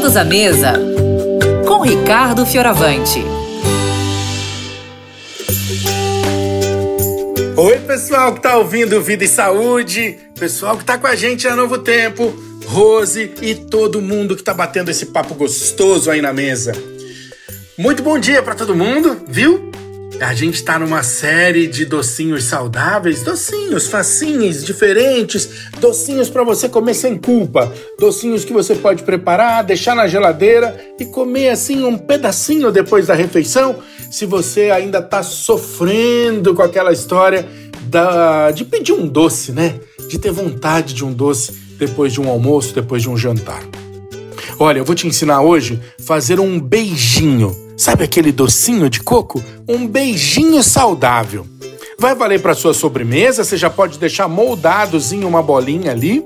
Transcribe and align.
Todos 0.00 0.16
à 0.16 0.24
mesa 0.24 0.72
com 1.68 1.82
Ricardo 1.82 2.46
Fioravante. 2.46 3.22
Oi, 7.54 7.78
pessoal 7.80 8.32
que 8.32 8.40
tá 8.40 8.56
ouvindo 8.56 9.02
Vida 9.02 9.24
e 9.24 9.28
Saúde, 9.28 10.18
pessoal 10.38 10.78
que 10.78 10.86
tá 10.86 10.96
com 10.96 11.06
a 11.06 11.14
gente 11.14 11.46
a 11.46 11.54
Novo 11.54 11.76
Tempo, 11.76 12.32
Rose 12.64 13.30
e 13.42 13.54
todo 13.54 14.00
mundo 14.00 14.34
que 14.34 14.42
tá 14.42 14.54
batendo 14.54 14.90
esse 14.90 15.04
papo 15.04 15.34
gostoso 15.34 16.10
aí 16.10 16.22
na 16.22 16.32
mesa. 16.32 16.72
Muito 17.76 18.02
bom 18.02 18.18
dia 18.18 18.42
para 18.42 18.54
todo 18.54 18.74
mundo, 18.74 19.22
viu? 19.28 19.69
A 20.20 20.34
gente 20.34 20.56
está 20.56 20.78
numa 20.78 21.02
série 21.02 21.66
de 21.66 21.86
docinhos 21.86 22.44
saudáveis, 22.44 23.22
docinhos 23.22 23.86
facinhos, 23.86 24.62
diferentes, 24.62 25.48
docinhos 25.80 26.28
para 26.28 26.44
você 26.44 26.68
comer 26.68 26.92
sem 26.92 27.16
culpa, 27.16 27.72
docinhos 27.98 28.44
que 28.44 28.52
você 28.52 28.74
pode 28.74 29.02
preparar, 29.02 29.64
deixar 29.64 29.96
na 29.96 30.06
geladeira 30.06 30.78
e 31.00 31.06
comer 31.06 31.48
assim 31.48 31.84
um 31.84 31.96
pedacinho 31.96 32.70
depois 32.70 33.06
da 33.06 33.14
refeição, 33.14 33.78
se 34.10 34.26
você 34.26 34.70
ainda 34.70 34.98
está 34.98 35.22
sofrendo 35.22 36.54
com 36.54 36.62
aquela 36.62 36.92
história 36.92 37.48
da, 37.84 38.50
de 38.50 38.66
pedir 38.66 38.92
um 38.92 39.08
doce, 39.08 39.52
né? 39.52 39.80
De 40.06 40.18
ter 40.18 40.32
vontade 40.32 40.92
de 40.92 41.02
um 41.02 41.14
doce 41.14 41.52
depois 41.78 42.12
de 42.12 42.20
um 42.20 42.28
almoço, 42.28 42.74
depois 42.74 43.00
de 43.00 43.08
um 43.08 43.16
jantar. 43.16 43.62
Olha, 44.58 44.80
eu 44.80 44.84
vou 44.84 44.94
te 44.94 45.06
ensinar 45.06 45.40
hoje 45.40 45.80
a 45.98 46.02
fazer 46.02 46.38
um 46.38 46.60
beijinho 46.60 47.69
Sabe 47.80 48.04
aquele 48.04 48.30
docinho 48.30 48.90
de 48.90 49.00
coco? 49.00 49.42
Um 49.66 49.86
beijinho 49.86 50.62
saudável. 50.62 51.46
Vai 51.98 52.14
valer 52.14 52.42
para 52.42 52.52
sua 52.52 52.74
sobremesa, 52.74 53.42
você 53.42 53.56
já 53.56 53.70
pode 53.70 53.98
deixar 53.98 54.28
moldados 54.28 55.14
em 55.14 55.24
uma 55.24 55.42
bolinha 55.42 55.90
ali. 55.90 56.22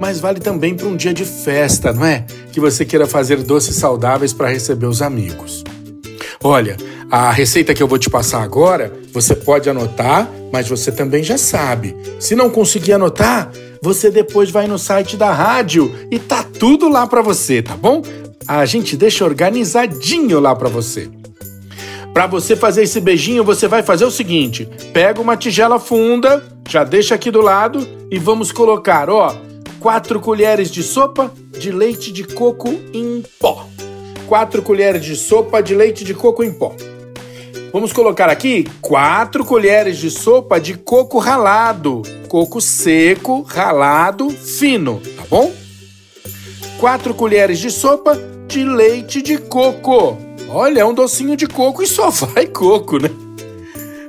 Mas 0.00 0.18
vale 0.18 0.40
também 0.40 0.74
para 0.74 0.88
um 0.88 0.96
dia 0.96 1.14
de 1.14 1.24
festa, 1.24 1.92
não 1.92 2.04
é? 2.04 2.26
Que 2.50 2.58
você 2.58 2.84
queira 2.84 3.06
fazer 3.06 3.36
doces 3.44 3.76
saudáveis 3.76 4.32
para 4.32 4.48
receber 4.48 4.86
os 4.86 5.00
amigos. 5.00 5.62
Olha, 6.42 6.76
a 7.08 7.30
receita 7.30 7.72
que 7.72 7.80
eu 7.80 7.86
vou 7.86 7.96
te 7.96 8.10
passar 8.10 8.42
agora, 8.42 8.92
você 9.12 9.36
pode 9.36 9.70
anotar, 9.70 10.28
mas 10.52 10.68
você 10.68 10.90
também 10.90 11.22
já 11.22 11.38
sabe. 11.38 11.94
Se 12.18 12.34
não 12.34 12.50
conseguir 12.50 12.94
anotar, 12.94 13.48
você 13.80 14.10
depois 14.10 14.50
vai 14.50 14.66
no 14.66 14.78
site 14.78 15.16
da 15.16 15.32
rádio 15.32 15.94
e 16.10 16.18
tá 16.18 16.42
tudo 16.42 16.88
lá 16.88 17.06
para 17.06 17.22
você, 17.22 17.62
tá 17.62 17.76
bom? 17.76 18.02
A 18.46 18.64
gente 18.64 18.96
deixa 18.96 19.24
organizadinho 19.24 20.40
lá 20.40 20.54
para 20.54 20.68
você. 20.68 21.10
Para 22.12 22.26
você 22.28 22.54
fazer 22.54 22.82
esse 22.84 23.00
beijinho, 23.00 23.42
você 23.42 23.66
vai 23.66 23.82
fazer 23.82 24.04
o 24.04 24.10
seguinte: 24.10 24.68
pega 24.92 25.20
uma 25.20 25.36
tigela 25.36 25.80
funda, 25.80 26.42
já 26.68 26.84
deixa 26.84 27.14
aqui 27.14 27.30
do 27.30 27.40
lado 27.40 27.86
e 28.10 28.18
vamos 28.18 28.52
colocar, 28.52 29.10
ó, 29.10 29.34
quatro 29.80 30.20
colheres 30.20 30.70
de 30.70 30.82
sopa 30.82 31.32
de 31.50 31.72
leite 31.72 32.12
de 32.12 32.24
coco 32.24 32.68
em 32.92 33.22
pó. 33.40 33.66
Quatro 34.28 34.62
colheres 34.62 35.04
de 35.04 35.16
sopa 35.16 35.62
de 35.62 35.74
leite 35.74 36.04
de 36.04 36.14
coco 36.14 36.44
em 36.44 36.52
pó. 36.52 36.74
Vamos 37.72 37.92
colocar 37.92 38.30
aqui 38.30 38.68
quatro 38.80 39.44
colheres 39.44 39.98
de 39.98 40.08
sopa 40.08 40.60
de 40.60 40.74
coco 40.74 41.18
ralado, 41.18 42.02
coco 42.28 42.60
seco, 42.60 43.42
ralado, 43.42 44.30
fino, 44.30 45.02
tá 45.16 45.24
bom? 45.28 45.52
Quatro 46.78 47.12
colheres 47.12 47.58
de 47.58 47.70
sopa 47.72 48.16
de 48.54 48.64
leite 48.64 49.20
de 49.20 49.36
coco. 49.36 50.16
Olha, 50.48 50.82
é 50.82 50.84
um 50.84 50.94
docinho 50.94 51.36
de 51.36 51.44
coco 51.44 51.82
e 51.82 51.88
só 51.88 52.08
vai 52.14 52.46
coco, 52.46 52.98
né? 52.98 53.10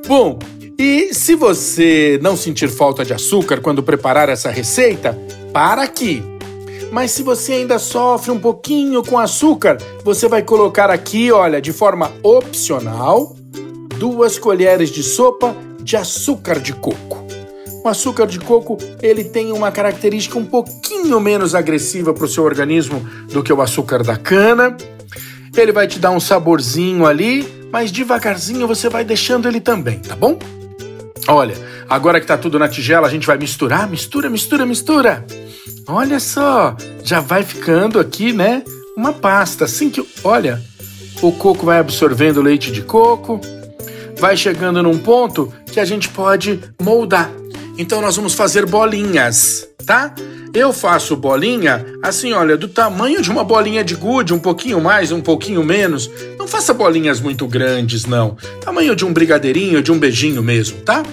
Bom, 0.07 0.37
e 0.77 1.11
se 1.15 1.33
você 1.33 2.19
não 2.21 2.37
sentir 2.37 2.69
falta 2.69 3.03
de 3.03 3.11
açúcar 3.11 3.59
quando 3.59 3.81
preparar 3.81 4.29
essa 4.29 4.51
receita, 4.51 5.17
para 5.51 5.81
aqui. 5.81 6.21
Mas 6.91 7.09
se 7.09 7.23
você 7.23 7.53
ainda 7.53 7.79
sofre 7.79 8.29
um 8.29 8.39
pouquinho 8.39 9.03
com 9.03 9.17
açúcar, 9.17 9.79
você 10.03 10.27
vai 10.27 10.43
colocar 10.43 10.91
aqui, 10.91 11.31
olha, 11.31 11.59
de 11.59 11.73
forma 11.73 12.11
opcional, 12.21 13.35
duas 13.97 14.37
colheres 14.37 14.91
de 14.91 15.01
sopa 15.01 15.55
de 15.81 15.97
açúcar 15.97 16.59
de 16.59 16.73
coco. 16.73 17.24
O 17.85 17.87
açúcar 17.87 18.25
de 18.25 18.39
coco 18.39 18.79
ele 18.99 19.23
tem 19.23 19.51
uma 19.51 19.71
característica 19.71 20.39
um 20.39 20.45
pouquinho 20.45 21.19
menos 21.19 21.53
agressiva 21.53 22.15
para 22.15 22.25
o 22.25 22.27
seu 22.27 22.43
organismo 22.43 23.07
do 23.31 23.43
que 23.43 23.53
o 23.53 23.61
açúcar 23.61 24.01
da 24.01 24.17
cana. 24.17 24.75
Ele 25.55 25.71
vai 25.71 25.85
te 25.85 25.99
dar 25.99 26.09
um 26.09 26.19
saborzinho 26.19 27.05
ali, 27.05 27.47
mas 27.71 27.91
devagarzinho 27.91 28.67
você 28.67 28.89
vai 28.89 29.05
deixando 29.05 29.47
ele 29.47 29.61
também, 29.61 29.99
tá 29.99 30.15
bom? 30.15 30.39
Olha, 31.27 31.53
agora 31.87 32.19
que 32.19 32.25
tá 32.25 32.35
tudo 32.35 32.57
na 32.57 32.67
tigela, 32.67 33.05
a 33.05 33.09
gente 33.09 33.27
vai 33.27 33.37
misturar, 33.37 33.87
mistura, 33.87 34.31
mistura, 34.31 34.65
mistura. 34.65 35.23
Olha 35.87 36.19
só, 36.19 36.75
já 37.03 37.19
vai 37.19 37.43
ficando 37.43 37.99
aqui, 37.99 38.33
né? 38.33 38.63
Uma 38.97 39.13
pasta, 39.13 39.65
assim 39.65 39.91
que, 39.91 40.03
olha, 40.23 40.59
o 41.21 41.31
coco 41.31 41.67
vai 41.67 41.77
absorvendo 41.77 42.37
o 42.37 42.43
leite 42.43 42.71
de 42.71 42.81
coco, 42.81 43.39
vai 44.17 44.35
chegando 44.35 44.81
num 44.81 44.97
ponto 44.97 45.53
que 45.67 45.79
a 45.79 45.85
gente 45.85 46.09
pode 46.09 46.59
moldar. 46.81 47.29
Então 47.77 48.01
nós 48.01 48.15
vamos 48.15 48.33
fazer 48.33 48.65
bolinhas, 48.65 49.67
tá? 49.85 50.13
Eu 50.53 50.71
faço 50.71 51.15
bolinha 51.17 51.85
assim, 52.01 52.31
olha, 52.31 52.55
do 52.55 52.69
tamanho 52.69 53.21
de 53.21 53.29
uma 53.29 53.43
bolinha 53.43 53.83
de 53.83 53.95
gude, 53.95 54.33
um 54.33 54.39
pouquinho 54.39 54.79
mais, 54.79 55.11
um 55.11 55.19
pouquinho 55.19 55.63
menos. 55.63 56.09
Não 56.39 56.47
faça 56.47 56.73
bolinhas 56.73 57.19
muito 57.19 57.45
grandes, 57.45 58.05
não. 58.05 58.37
Tamanho 58.61 58.95
de 58.95 59.03
um 59.03 59.11
brigadeirinho, 59.11 59.81
de 59.81 59.91
um 59.91 59.99
beijinho 59.99 60.41
mesmo, 60.41 60.79
tá? 60.81 61.03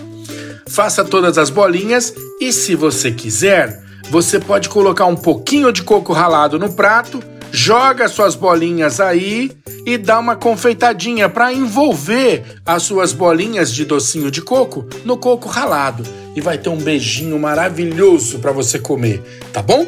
Faça 0.69 1.05
todas 1.05 1.37
as 1.37 1.51
bolinhas 1.51 2.15
e 2.41 2.53
se 2.53 2.77
você 2.77 3.11
quiser, 3.11 3.83
você 4.09 4.39
pode 4.39 4.69
colocar 4.69 5.07
um 5.07 5.17
pouquinho 5.17 5.73
de 5.73 5.83
coco 5.83 6.13
ralado 6.13 6.59
no 6.59 6.73
prato, 6.73 7.21
joga 7.53 8.09
suas 8.09 8.35
bolinhas 8.35 8.99
aí 8.99 9.53
e 9.85 9.99
dá 9.99 10.19
uma 10.19 10.35
confeitadinha 10.35 11.29
para 11.29 11.53
envolver 11.53 12.43
as 12.65 12.83
suas 12.83 13.13
bolinhas 13.13 13.73
de 13.73 13.85
docinho 13.85 14.31
de 14.31 14.41
coco 14.41 14.89
no 15.05 15.17
coco 15.17 15.49
ralado 15.49 16.03
e 16.35 16.41
vai 16.41 16.57
ter 16.57 16.71
um 16.71 16.79
beijinho 16.79 17.39
maravilhoso 17.39 18.39
para 18.39 18.53
você 18.53 18.79
comer, 18.79 19.23
tá 19.53 19.61
bom? 19.61 19.87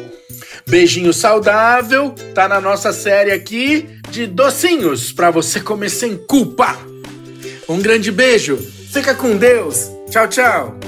Beijinho 0.67 1.13
saudável, 1.13 2.13
tá 2.33 2.47
na 2.47 2.61
nossa 2.61 2.93
série 2.93 3.31
aqui 3.31 3.87
de 4.09 4.27
docinhos 4.27 5.11
para 5.11 5.31
você 5.31 5.59
comer 5.59 5.89
sem 5.89 6.15
culpa. 6.15 6.77
Um 7.67 7.79
grande 7.79 8.11
beijo, 8.11 8.57
fica 8.91 9.15
com 9.15 9.35
Deus, 9.35 9.89
tchau, 10.11 10.27
tchau. 10.27 10.84